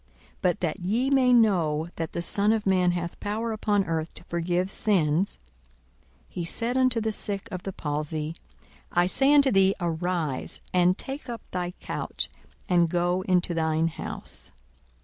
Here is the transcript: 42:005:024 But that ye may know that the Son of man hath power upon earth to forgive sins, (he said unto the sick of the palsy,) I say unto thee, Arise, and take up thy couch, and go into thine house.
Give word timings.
42:005:024 0.01 0.09
But 0.41 0.59
that 0.61 0.79
ye 0.79 1.09
may 1.11 1.31
know 1.31 1.89
that 1.97 2.13
the 2.13 2.23
Son 2.23 2.51
of 2.51 2.65
man 2.65 2.93
hath 2.93 3.19
power 3.19 3.51
upon 3.51 3.83
earth 3.85 4.11
to 4.15 4.23
forgive 4.23 4.71
sins, 4.71 5.37
(he 6.27 6.43
said 6.43 6.75
unto 6.75 6.99
the 6.99 7.11
sick 7.11 7.47
of 7.51 7.61
the 7.61 7.71
palsy,) 7.71 8.35
I 8.91 9.05
say 9.05 9.31
unto 9.31 9.51
thee, 9.51 9.75
Arise, 9.79 10.59
and 10.73 10.97
take 10.97 11.29
up 11.29 11.43
thy 11.51 11.73
couch, 11.79 12.31
and 12.67 12.89
go 12.89 13.21
into 13.27 13.53
thine 13.53 13.89
house. 13.89 14.51